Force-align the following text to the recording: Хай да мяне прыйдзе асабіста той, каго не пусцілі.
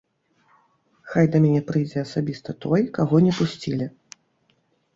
Хай 1.11 1.25
да 1.35 1.41
мяне 1.43 1.61
прыйдзе 1.69 1.99
асабіста 2.05 2.57
той, 2.67 2.81
каго 2.99 3.23
не 3.29 3.37
пусцілі. 3.43 3.85